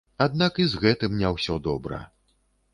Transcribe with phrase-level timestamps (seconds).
[0.25, 2.03] Аднак і з гэтым не ўсё добра.